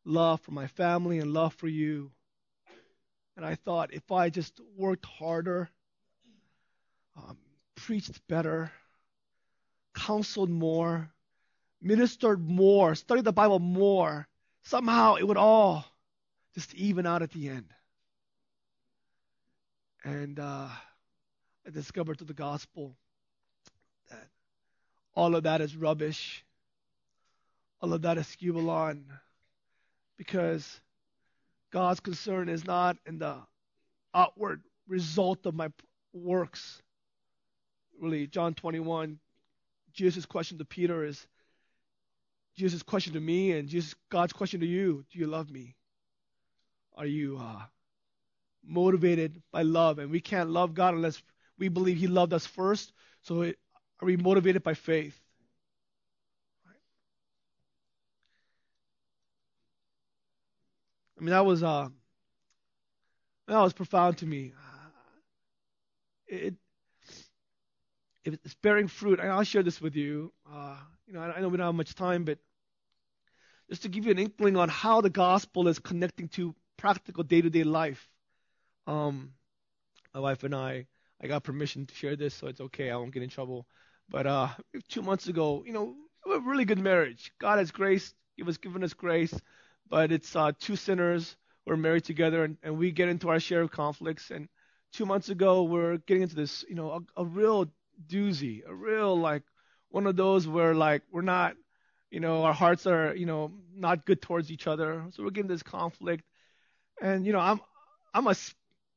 [0.04, 2.12] love for my family and love for you.
[3.36, 5.70] And I thought if I just worked harder,
[7.16, 7.38] um,
[7.74, 8.70] preached better,
[9.94, 11.13] counseled more,
[11.84, 14.26] ministered more, studied the Bible more,
[14.62, 15.84] somehow it would all
[16.54, 17.66] just even out at the end.
[20.02, 20.68] And uh,
[21.66, 22.96] I discovered through the gospel
[24.10, 24.26] that
[25.14, 26.44] all of that is rubbish.
[27.80, 29.04] All of that is skubalon
[30.16, 30.80] because
[31.70, 33.36] God's concern is not in the
[34.14, 35.68] outward result of my
[36.12, 36.80] works.
[38.00, 39.18] Really, John 21,
[39.92, 41.26] Jesus' question to Peter is
[42.56, 45.76] Jesus' question to me and Jesus, God's question to you Do you love me?
[46.96, 47.62] Are you uh,
[48.64, 49.98] motivated by love?
[49.98, 51.20] And we can't love God unless
[51.58, 52.92] we believe He loved us first.
[53.22, 53.58] So, it,
[54.00, 55.18] are we motivated by faith?
[61.18, 61.88] I mean, that was uh,
[63.48, 64.52] that was profound to me.
[66.26, 66.54] It,
[68.24, 69.20] it's bearing fruit.
[69.20, 70.32] And I'll share this with you.
[70.50, 72.38] Uh, you know, I know we don't have much time, but
[73.68, 77.64] just to give you an inkling on how the gospel is connecting to practical day-to-day
[77.64, 78.08] life.
[78.86, 79.32] Um,
[80.12, 80.86] my wife and I,
[81.20, 82.90] I got permission to share this, so it's okay.
[82.90, 83.66] I won't get in trouble.
[84.08, 84.48] But uh,
[84.88, 85.94] two months ago, you know,
[86.30, 87.32] a really good marriage.
[87.38, 88.14] God has grace.
[88.36, 89.34] He was given us grace
[89.88, 93.40] but it's uh, two sinners who are married together, and, and we get into our
[93.40, 94.30] share of conflicts.
[94.30, 94.48] And
[94.92, 97.66] two months ago, we're getting into this, you know, a, a real
[98.06, 99.42] doozy, a real like
[99.94, 101.54] one of those where like we're not,
[102.10, 105.04] you know, our hearts are, you know, not good towards each other.
[105.12, 106.24] So we're getting this conflict.
[107.00, 107.60] And you know, I'm
[108.12, 108.34] I'm a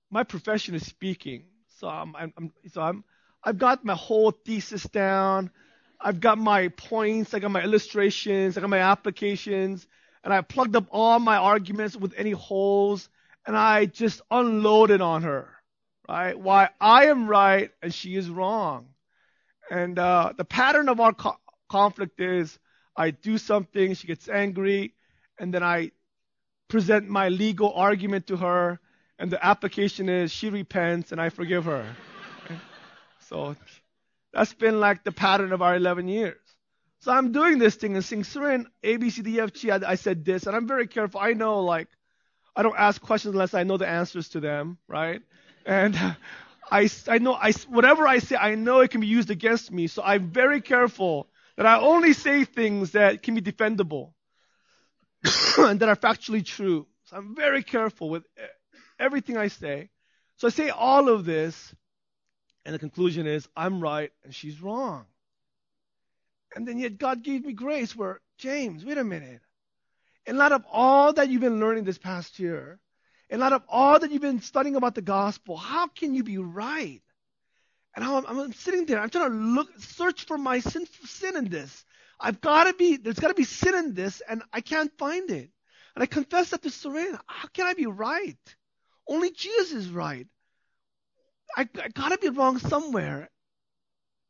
[0.10, 1.46] my profession is speaking.
[1.78, 3.04] So I'm, I'm, so I'm
[3.44, 5.52] I've got my whole thesis down.
[6.02, 9.86] I've got my points, I got my illustrations, I got my applications,
[10.24, 13.08] and I plugged up all my arguments with any holes,
[13.46, 15.48] and I just unloaded on her,
[16.10, 16.38] right?
[16.40, 18.88] Why I am right and she is wrong.
[19.70, 21.38] And uh, the pattern of our co-
[21.70, 22.58] conflict is
[22.96, 24.94] I do something, she gets angry,
[25.40, 25.92] and then I
[26.68, 28.80] present my legal argument to her,
[29.20, 31.86] and the application is she repents and I forgive her.
[33.20, 33.56] so
[34.34, 36.40] that's been like the pattern of our 11 years.
[37.00, 39.92] So I'm doing this thing and saying, Surin, A, B, C, D, F, G, I,
[39.92, 41.20] I said this, and I'm very careful.
[41.20, 41.88] I know, like,
[42.56, 45.22] I don't ask questions unless I know the answers to them, right?
[45.66, 45.96] And
[46.72, 49.88] I, I know, I, whatever I say, I know it can be used against me.
[49.88, 54.12] So I'm very careful that I only say things that can be defendable
[55.58, 56.88] and that are factually true.
[57.06, 58.24] So I'm very careful with
[59.00, 59.90] everything I say.
[60.38, 61.74] So I say all of this,
[62.66, 65.06] and the conclusion is I'm right and she's wrong.
[66.56, 69.42] And then yet God gave me grace where, James, wait a minute.
[70.26, 72.80] In light of all that you've been learning this past year,
[73.30, 76.38] in light of all that you've been studying about the gospel, how can you be
[76.38, 77.02] right?
[77.96, 81.50] And I'm, I'm sitting there, I'm trying to look, search for my sin, sin in
[81.50, 81.84] this.
[82.20, 85.30] I've got to be, there's got to be sin in this, and I can't find
[85.30, 85.50] it.
[85.96, 87.20] And I confess that to Serena.
[87.26, 88.38] How can I be right?
[89.08, 90.28] Only Jesus is right.
[91.56, 93.30] I, I got to be wrong somewhere.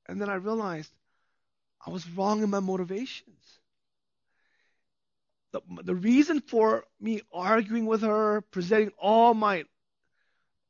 [0.07, 0.91] And then I realized
[1.85, 3.56] I was wrong in my motivations.
[5.57, 9.63] The, the reason for me arguing with her, presenting all my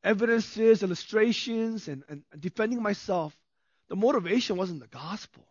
[0.03, 3.35] evidences, illustrations, and, and defending myself,
[3.89, 5.45] the motivation wasn't the gospel.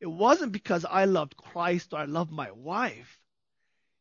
[0.00, 3.18] It wasn't because I loved Christ or I loved my wife.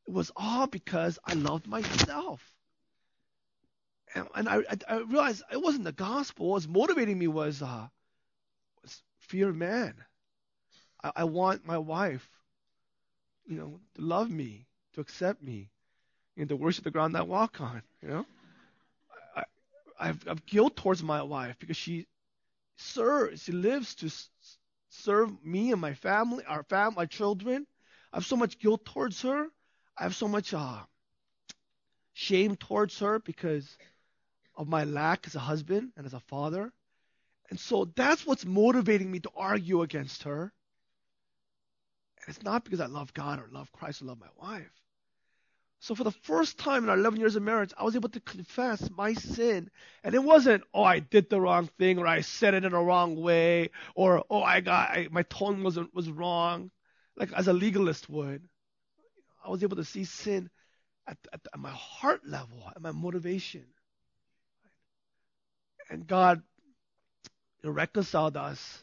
[0.07, 2.41] It was all because I loved myself.
[4.15, 6.49] And, and I, I, realized it wasn't the gospel.
[6.49, 7.87] What was motivating me was, uh,
[8.81, 9.95] was fear of man.
[11.03, 12.29] I, I want my wife,
[13.47, 15.69] you know, to love me, to accept me,
[16.37, 17.81] and to worship the ground I walk on.
[18.01, 18.25] You know,
[19.35, 19.43] I,
[19.99, 22.07] I have, I have guilt towards my wife because she
[22.77, 24.11] serves, she lives to
[24.89, 27.67] serve me and my family, our family, my children.
[28.11, 29.47] I have so much guilt towards her.
[29.97, 30.79] I have so much uh,
[32.13, 33.77] shame towards her because
[34.55, 36.71] of my lack as a husband and as a father.
[37.49, 40.53] And so that's what's motivating me to argue against her.
[42.25, 44.71] And it's not because I love God or love Christ or love my wife.
[45.79, 48.21] So for the first time in our 11 years of marriage, I was able to
[48.21, 49.69] confess my sin.
[50.01, 52.81] And it wasn't, oh, I did the wrong thing or I said it in a
[52.81, 56.71] wrong way or, oh, I got, I, my tone was, was wrong,
[57.17, 58.47] like as a legalist would.
[59.43, 60.49] I was able to see sin
[61.05, 63.65] at, at, at my heart level, at my motivation.
[65.89, 66.41] And God
[67.61, 68.82] reconciled us,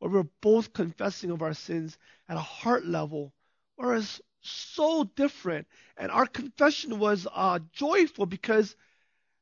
[0.00, 1.96] where we're both confessing of our sins
[2.28, 3.32] at a heart level,
[3.76, 5.66] whereas so different.
[5.96, 8.74] And our confession was uh, joyful because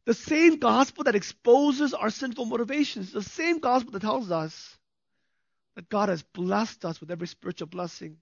[0.04, 4.76] the same gospel that exposes our sinful motivations, the same gospel that tells us
[5.76, 8.16] that God has blessed us with every spiritual blessing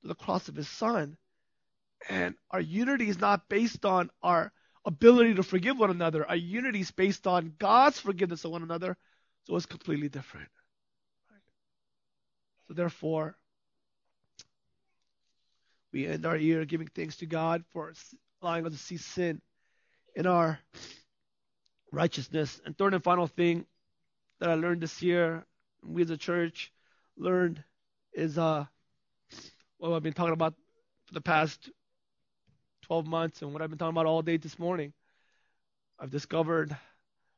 [0.00, 1.16] through the cross of His Son.
[2.08, 4.50] And our unity is not based on our
[4.86, 6.26] ability to forgive one another.
[6.26, 8.96] Our unity is based on God's forgiveness of one another.
[9.44, 10.48] So it's completely different.
[12.70, 13.36] So therefore,
[15.92, 17.92] we end our year giving thanks to God for
[18.40, 19.42] allowing us to see sin
[20.14, 20.60] in our
[21.90, 22.60] righteousness.
[22.64, 23.66] And third and final thing
[24.38, 25.44] that I learned this year,
[25.82, 26.72] we as a church
[27.16, 27.60] learned,
[28.14, 28.66] is uh,
[29.78, 30.54] what I've been talking about
[31.06, 31.70] for the past
[32.82, 34.92] 12 months and what I've been talking about all day this morning.
[35.98, 36.70] I've discovered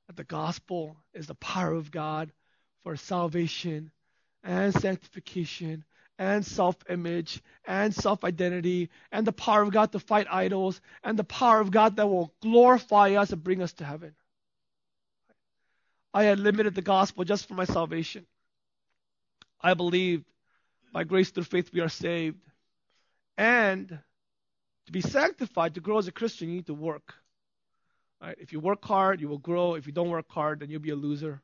[0.08, 2.30] that the gospel is the power of God
[2.82, 3.92] for salvation
[4.44, 5.84] and sanctification
[6.18, 11.18] and self image and self identity and the power of God to fight idols and
[11.18, 14.14] the power of God that will glorify us and bring us to heaven.
[16.14, 18.26] I had limited the gospel just for my salvation.
[19.60, 20.24] I believed
[20.92, 22.42] by grace through faith we are saved.
[23.38, 23.98] And
[24.86, 27.14] to be sanctified, to grow as a Christian, you need to work.
[28.20, 28.36] Right?
[28.38, 29.74] If you work hard, you will grow.
[29.74, 31.40] If you don't work hard, then you'll be a loser.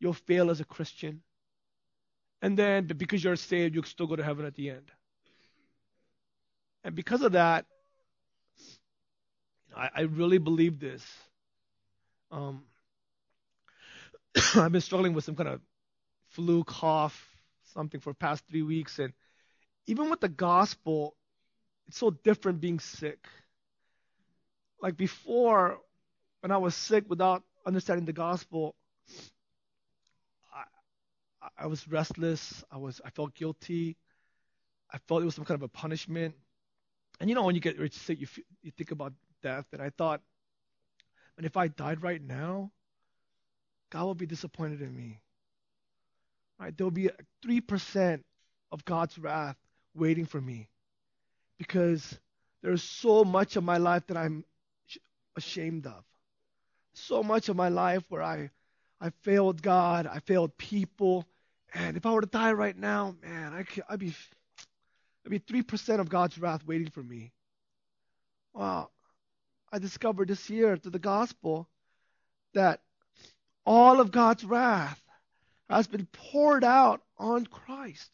[0.00, 1.22] You'll fail as a Christian.
[2.44, 4.92] And then, because you're saved, you'll still go to heaven at the end.
[6.84, 7.64] And because of that,
[9.74, 11.02] I, I really believe this.
[12.30, 12.64] Um,
[14.56, 15.62] I've been struggling with some kind of
[16.32, 17.18] flu, cough,
[17.72, 19.14] something for past three weeks, and
[19.86, 21.16] even with the gospel,
[21.88, 23.24] it's so different being sick.
[24.82, 25.78] Like before,
[26.42, 28.74] when I was sick without understanding the gospel,
[31.58, 32.64] I, was restless.
[32.70, 33.96] I was I felt guilty.
[34.92, 36.34] I felt it was some kind of a punishment.
[37.20, 38.26] And you know when you get sick, you
[38.62, 40.20] you think about death, and I thought,
[41.36, 42.72] and if I died right now,
[43.90, 45.20] God will be disappointed in me.
[46.58, 46.76] Right?
[46.76, 47.10] There will be
[47.42, 48.24] three percent
[48.72, 49.56] of God's wrath
[49.94, 50.68] waiting for me
[51.58, 52.18] because
[52.62, 54.44] there's so much of my life that I'm
[55.36, 56.04] ashamed of.
[56.94, 58.50] So much of my life where I,
[59.00, 61.26] I failed God, I failed people,
[61.74, 64.14] and if I were to die right now, man, I could, I'd be,
[65.24, 67.32] I'd be three percent of God's wrath waiting for me.
[68.52, 68.90] Wow,
[69.72, 71.68] I discovered this year through the gospel
[72.54, 72.80] that
[73.66, 75.00] all of God's wrath
[75.68, 78.10] has been poured out on Christ.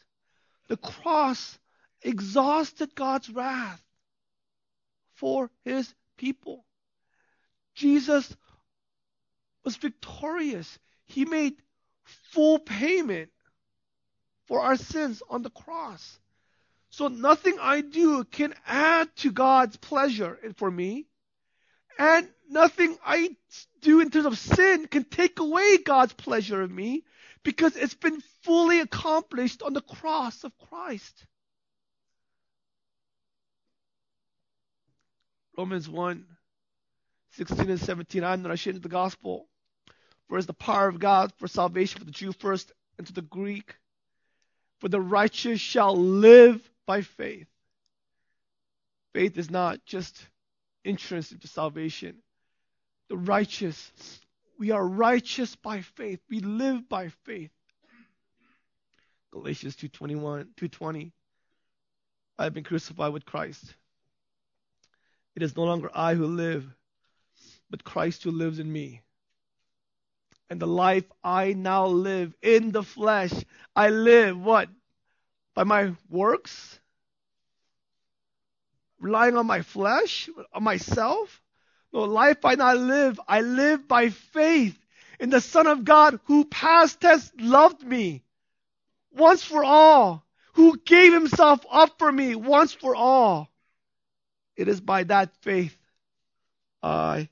[0.69, 1.59] The cross
[2.03, 3.83] exhausted God's wrath
[5.17, 6.65] for his people.
[7.75, 8.35] Jesus
[9.65, 10.79] was victorious.
[11.05, 11.55] He made
[12.05, 13.31] full payment
[14.51, 16.19] for our sins on the cross.
[16.91, 21.07] So nothing I do can add to God's pleasure for me.
[21.97, 23.37] And nothing I
[23.81, 27.05] do in terms of sin can take away God's pleasure of me
[27.45, 31.25] because it's been fully accomplished on the cross of Christ.
[35.57, 36.27] Romans 1
[37.35, 38.25] 16 and 17.
[38.25, 39.47] I'm not ashamed of the gospel,
[40.27, 43.23] for it's the power of God for salvation for the Jew first and to the
[43.23, 43.77] Greek.
[44.81, 47.47] For the righteous shall live by faith.
[49.13, 50.27] Faith is not just
[50.85, 52.17] entrance into salvation.
[53.09, 53.91] The righteous,
[54.59, 56.21] we are righteous by faith.
[56.31, 57.51] We live by faith.
[59.33, 61.13] Galatians 2:21, 2:20.
[62.39, 63.75] I have been crucified with Christ.
[65.37, 66.67] It is no longer I who live,
[67.69, 69.03] but Christ who lives in me.
[70.51, 73.33] And the life I now live in the flesh,
[73.75, 74.69] I live what?
[75.55, 76.81] By my works?
[78.99, 80.29] Relying on my flesh?
[80.53, 81.41] On myself?
[81.93, 84.77] No, life I now live, I live by faith
[85.21, 88.23] in the Son of God who past tense loved me
[89.13, 93.49] once for all, who gave himself up for me once for all.
[94.57, 95.77] It is by that faith
[96.83, 97.29] I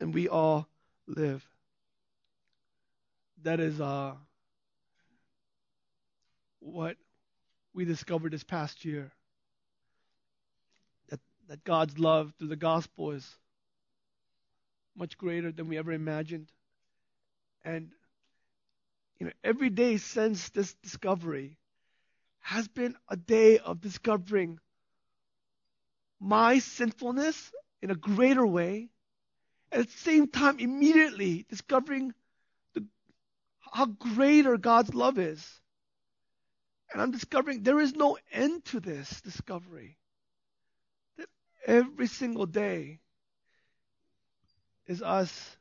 [0.00, 0.68] and we all
[1.06, 1.46] live.
[3.46, 4.12] That is uh,
[6.58, 6.96] what
[7.74, 9.12] we discovered this past year.
[11.10, 13.24] That that God's love through the gospel is
[14.96, 16.50] much greater than we ever imagined.
[17.64, 17.92] And
[19.20, 21.56] you know, every day since this discovery
[22.40, 24.58] has been a day of discovering
[26.18, 28.88] my sinfulness in a greater way.
[29.70, 32.12] At the same time, immediately discovering
[33.76, 35.46] how greater God's love is.
[36.90, 39.98] And I'm discovering there is no end to this discovery.
[41.18, 41.28] That
[41.66, 43.00] every single day
[44.86, 45.56] is us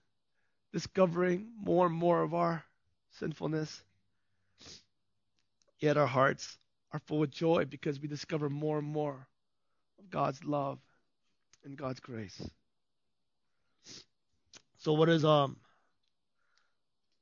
[0.72, 2.64] discovering more and more of our
[3.20, 3.84] sinfulness.
[5.80, 6.58] Yet our hearts
[6.94, 9.28] are full of joy because we discover more and more
[10.00, 10.80] of God's love
[11.66, 12.42] and God's grace.
[14.78, 15.58] So what is um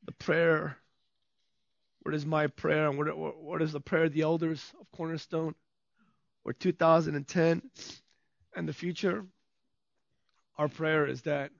[0.05, 0.77] the prayer?
[2.03, 5.55] What is my prayer and what, what is the prayer of the elders of Cornerstone
[6.43, 7.61] for 2010
[8.55, 9.25] and the future?
[10.57, 11.51] Our prayer is that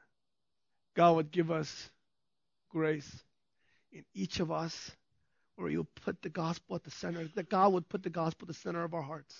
[0.95, 1.89] God would give us
[2.69, 3.23] grace
[3.91, 4.91] in each of us,
[5.55, 8.47] where you'll put the gospel at the center, that God would put the gospel at
[8.49, 9.35] the center of our hearts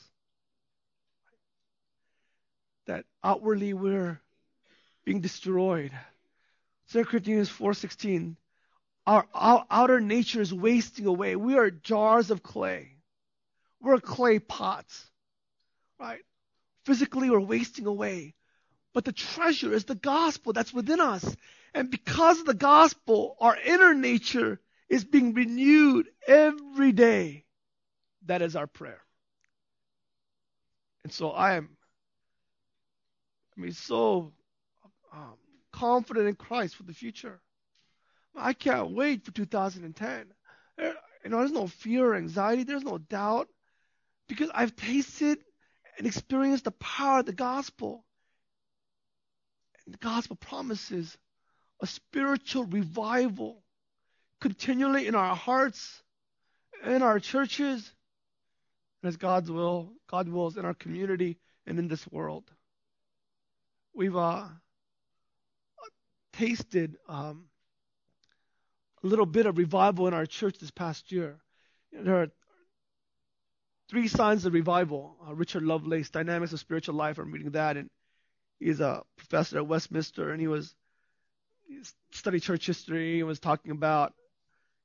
[2.86, 4.20] that outwardly we're
[5.06, 5.92] being destroyed.
[6.92, 8.36] 2 Corinthians 4:16
[9.06, 11.36] our, our outer nature is wasting away.
[11.36, 12.98] We are jars of clay.
[13.82, 15.10] We're clay pots.
[16.00, 16.22] Right?
[16.86, 18.36] Physically we're wasting away.
[18.94, 21.36] But the treasure is the gospel that's within us.
[21.74, 27.46] And because of the gospel, our inner nature is being renewed every day.
[28.28, 29.02] That is our prayer.
[31.04, 31.76] And so I am
[33.58, 34.34] I mean, so
[35.12, 35.36] um,
[35.72, 37.40] confident in Christ for the future.
[38.36, 40.34] I can't wait for 2010.
[40.78, 42.64] You know, there's no fear or anxiety.
[42.64, 43.48] There's no doubt
[44.28, 45.40] because I've tasted
[45.98, 48.06] and experienced the power of the gospel.
[49.86, 51.18] And the gospel promises
[51.82, 53.64] a spiritual revival
[54.40, 56.04] continually in our hearts
[56.86, 57.92] in our churches,
[59.02, 62.50] and as God's will, God wills in our community and in this world.
[63.94, 64.48] We've uh,
[66.34, 67.46] tasted um,
[69.08, 71.38] little bit of revival in our church this past year.
[71.92, 72.28] There are
[73.90, 75.18] three signs of revival.
[75.28, 77.18] Uh, Richard Lovelace, Dynamics of Spiritual Life.
[77.18, 77.90] I'm reading that, and
[78.60, 80.74] he's a professor at Westminster, and he was
[81.68, 81.80] he
[82.12, 84.14] studied church history and was talking about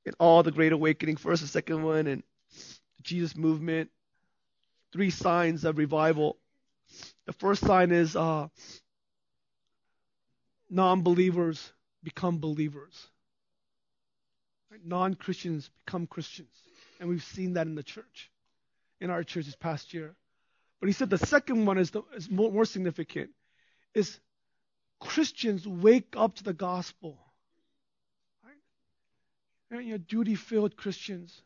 [0.05, 2.23] in all the Great Awakening, first and second one, and
[3.03, 3.91] Jesus movement.
[4.93, 6.39] Three signs of revival.
[7.27, 8.49] The first sign is uh,
[10.71, 13.09] non-believers become believers.
[14.71, 14.85] Right?
[14.85, 16.55] Non-Christians become Christians,
[17.01, 18.31] and we've seen that in the church,
[19.01, 20.15] in our church this past year.
[20.81, 23.31] But he said the second one is, the, is more, more significant,
[23.95, 24.21] is
[25.01, 27.19] Christians wake up to the gospel.
[29.71, 29.85] Right?
[29.85, 31.43] You know, duty-filled Christians,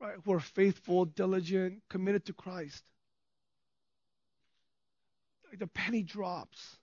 [0.00, 2.82] right, who are faithful, diligent, committed to Christ.
[5.58, 6.76] The penny drops.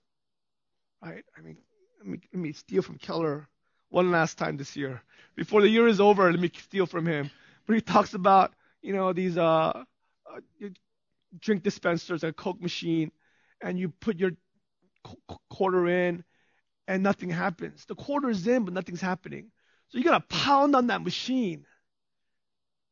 [1.02, 1.24] Right?
[1.36, 1.58] I mean,
[1.98, 3.48] let me, let me steal from Keller
[3.90, 5.02] one last time this year.
[5.34, 7.30] Before the year is over, let me steal from him.
[7.66, 9.84] But he talks about, you know, these uh,
[10.32, 10.40] uh
[11.40, 13.12] drink dispensers, a Coke machine,
[13.60, 14.32] and you put your
[15.50, 16.24] quarter in,
[16.86, 17.84] and nothing happens.
[17.84, 19.50] The quarter is in, but nothing's happening.
[19.88, 21.64] So you got to pound on that machine,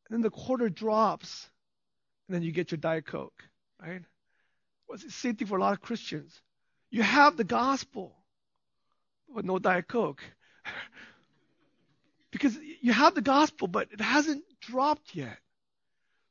[0.09, 1.49] and then the quarter drops,
[2.29, 3.43] and then you get your Diet Coke,
[3.81, 4.03] right?
[4.89, 6.41] Well, it's same thing for a lot of Christians.
[6.91, 8.17] You have the gospel,
[9.35, 10.23] but no Diet Coke.
[12.31, 15.39] because you have the gospel, but it hasn't dropped yet.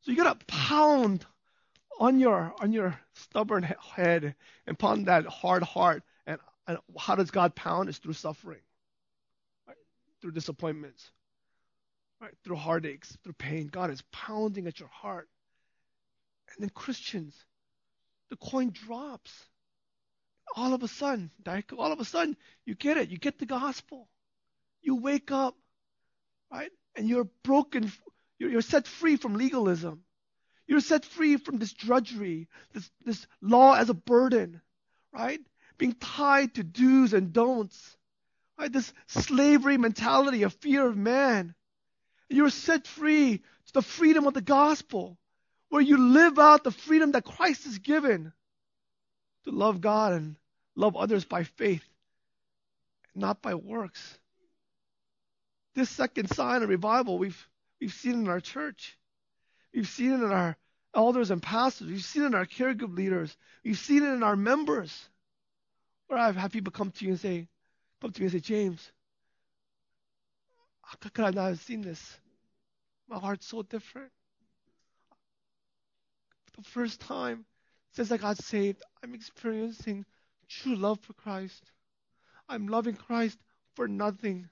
[0.01, 1.25] So you gotta pound
[1.99, 4.35] on your on your stubborn head
[4.67, 6.03] and pound that hard heart.
[6.27, 7.89] And, and how does God pound?
[7.89, 8.61] Is through suffering,
[9.67, 9.77] right?
[10.21, 11.09] through disappointments,
[12.21, 12.33] right?
[12.43, 13.67] through heartaches, through pain.
[13.67, 15.27] God is pounding at your heart.
[16.53, 17.35] And then Christians,
[18.29, 19.31] the coin drops.
[20.55, 21.31] All of a sudden,
[21.77, 23.09] all of a sudden, you get it.
[23.09, 24.07] You get the gospel.
[24.85, 25.57] You wake up,
[26.51, 26.71] right?
[26.95, 27.91] And you're broken.
[28.37, 30.03] You're set free from legalism.
[30.67, 34.61] You're set free from this drudgery, this, this law as a burden,
[35.11, 35.39] right?
[35.79, 37.97] Being tied to do's and don'ts,
[38.59, 38.71] right?
[38.71, 41.55] This slavery mentality, a fear of man.
[42.29, 45.17] You're set free to the freedom of the gospel,
[45.69, 48.33] where you live out the freedom that Christ has given
[49.45, 50.35] to love God and
[50.75, 51.85] love others by faith,
[53.15, 54.19] not by works.
[55.75, 57.47] This second sign of revival we've
[57.79, 58.97] we've seen in our church.
[59.73, 60.57] We've seen it in our
[60.93, 61.87] elders and pastors.
[61.87, 63.35] We've seen it in our care group leaders.
[63.63, 65.09] We've seen it in our members.
[66.07, 67.47] Where I've had people come to you and say,
[68.01, 68.91] come to me and say, James,
[70.81, 72.19] how could I not have seen this?
[73.09, 74.11] My heart's so different.
[76.55, 77.45] The first time
[77.91, 80.05] since I got saved, I'm experiencing
[80.47, 81.71] true love for Christ.
[82.47, 83.37] I'm loving Christ
[83.75, 84.47] for nothing.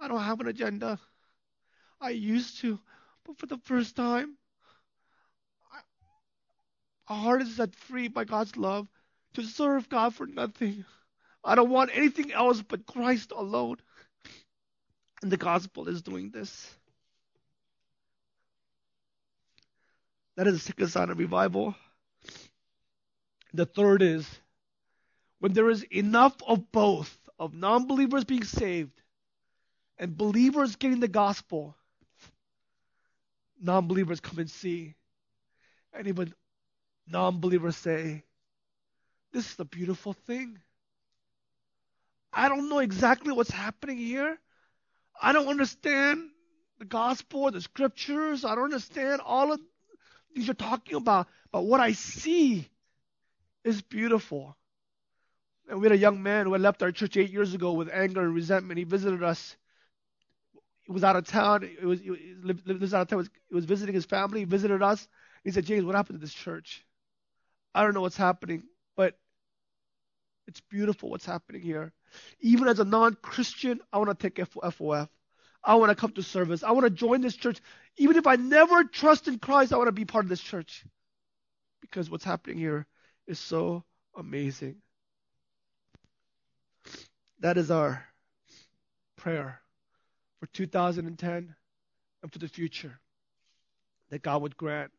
[0.00, 0.98] I don't have an agenda.
[2.00, 2.78] I used to,
[3.24, 4.36] but for the first time,
[7.08, 8.88] our heart is set free by God's love
[9.34, 10.84] to serve God for nothing.
[11.44, 13.76] I don't want anything else but Christ alone.
[15.22, 16.74] And the gospel is doing this.
[20.36, 21.74] That is the second sign of revival.
[23.52, 24.28] The third is
[25.38, 29.00] when there is enough of both, of non believers being saved
[29.98, 31.76] and believers getting the gospel,
[33.60, 34.94] non believers come and see.
[35.92, 36.34] And even
[37.06, 38.24] non believers say,
[39.32, 40.58] This is a beautiful thing.
[42.32, 44.38] I don't know exactly what's happening here.
[45.20, 46.30] I don't understand
[46.78, 48.44] the gospel, the scriptures.
[48.44, 49.60] I don't understand all of
[50.34, 51.28] these you're talking about.
[51.52, 52.68] But what I see
[53.62, 54.56] is beautiful.
[55.68, 57.88] And we had a young man who had left our church eight years ago with
[57.88, 58.78] anger and resentment.
[58.78, 59.56] He visited us.
[60.84, 61.68] He was out of town.
[61.80, 63.28] He was, was out of town.
[63.48, 64.40] He was visiting his family.
[64.40, 65.08] He visited us.
[65.42, 66.84] He said, James, what happened to this church?
[67.74, 68.64] I don't know what's happening,
[68.96, 69.18] but
[70.46, 71.92] it's beautiful what's happening here.
[72.40, 75.08] Even as a non-Christian, I want to take FOF.
[75.64, 76.62] I want to come to service.
[76.62, 77.60] I want to join this church.
[77.96, 80.84] Even if I never trust in Christ, I want to be part of this church.
[81.80, 82.86] Because what's happening here
[83.26, 84.76] is so amazing.
[87.40, 88.04] That is our
[89.16, 89.60] prayer
[90.44, 91.54] for 2010
[92.22, 92.98] and for the future.
[94.10, 94.92] That God would grant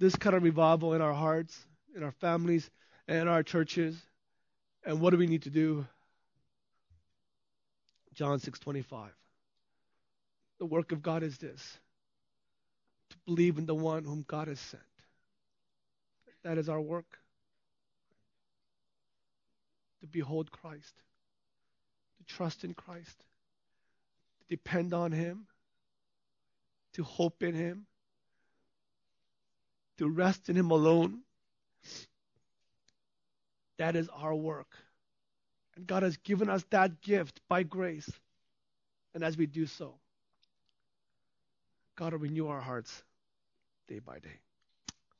[0.00, 1.56] this kind of revival in our hearts
[1.96, 2.68] in our families,
[3.08, 3.96] and in our churches.
[4.84, 5.86] And what do we need to do?
[8.12, 9.10] John 6:25.
[10.58, 11.78] The work of God is this:
[13.10, 14.82] to believe in the one whom God has sent.
[16.42, 17.18] That is our work.
[20.00, 20.94] To behold Christ,
[22.18, 23.24] to trust in Christ,
[24.48, 25.46] depend on Him,
[26.94, 27.86] to hope in Him,
[29.98, 31.20] to rest in Him alone.
[33.78, 34.74] That is our work.
[35.76, 38.10] And God has given us that gift by grace.
[39.14, 39.94] And as we do so,
[41.96, 43.02] God will renew our hearts
[43.88, 44.40] day by day.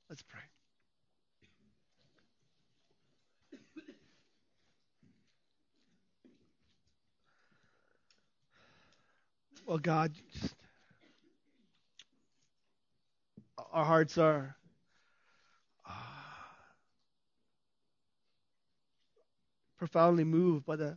[0.09, 0.56] Let's pray.
[9.67, 10.13] Well, God,
[13.73, 14.55] our hearts are
[15.85, 15.93] uh,
[19.77, 20.97] profoundly moved by the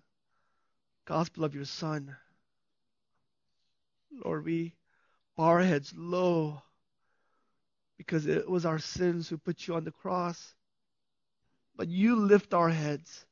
[1.06, 2.16] gospel of your Son.
[4.24, 4.76] Lord, we
[5.36, 6.62] bow our heads low
[7.98, 10.54] because it was our sins who put you on the cross.
[11.76, 13.26] But you lift our heads.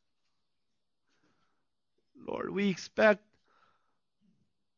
[2.27, 3.21] Lord, we expect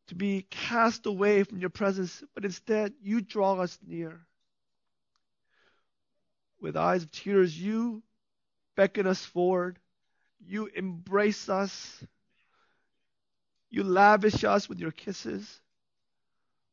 [0.10, 4.20] to be cast away from your presence, but instead you draw us near.
[6.60, 8.02] With eyes of tears, you
[8.76, 9.78] beckon us forward.
[10.44, 12.04] You embrace us.
[13.70, 15.62] You lavish us with your kisses.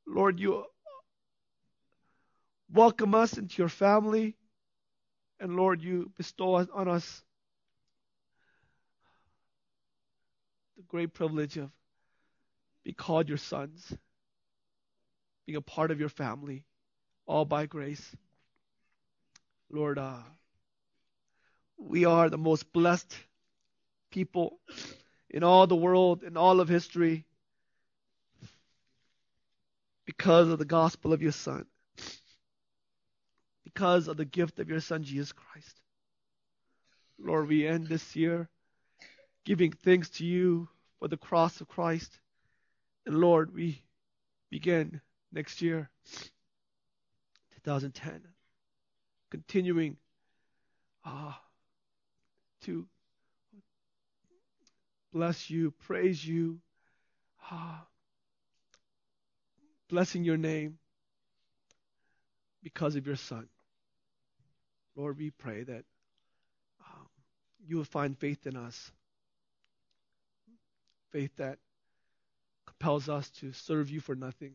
[0.07, 0.65] Lord, you
[2.73, 4.35] welcome us into your family.
[5.41, 7.23] And Lord, you bestow on us
[10.79, 11.71] the great privilege of
[12.87, 13.93] be called your sons,
[15.45, 16.63] being a part of your family,
[17.27, 18.15] all by grace.
[19.69, 20.23] Lord, uh,
[21.77, 23.13] we are the most blessed
[24.13, 24.61] people
[25.29, 27.25] in all the world, in all of history,
[30.05, 31.67] because of the gospel of your Son,
[33.65, 35.81] because of the gift of your Son, Jesus Christ.
[37.19, 38.49] Lord, we end this year
[39.45, 40.69] giving thanks to you
[41.01, 42.21] for the cross of Christ.
[43.07, 43.81] And Lord, we
[44.51, 45.01] begin
[45.33, 45.89] next year,
[47.65, 48.21] 2010,
[49.31, 49.97] continuing
[51.05, 51.33] uh,
[52.63, 52.87] to
[55.13, 56.59] bless you, praise you,
[57.51, 57.79] uh,
[59.89, 60.79] blessing your name
[62.63, 63.49] because of your Son.
[64.97, 65.85] Lord, we pray that
[66.85, 67.07] um,
[67.65, 68.91] you will find faith in us,
[71.13, 71.59] faith that
[72.79, 74.53] compels us to serve you for nothing,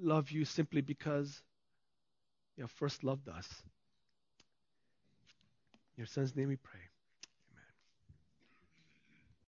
[0.00, 1.42] love you simply because
[2.56, 3.48] you have first loved us.
[5.96, 6.91] In your son's name we pray.